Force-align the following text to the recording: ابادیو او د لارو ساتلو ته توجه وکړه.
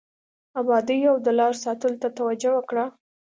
ابادیو 0.59 1.09
او 1.13 1.17
د 1.25 1.27
لارو 1.39 1.61
ساتلو 1.65 1.99
ته 2.03 2.09
توجه 2.17 2.49
وکړه. 2.55 2.85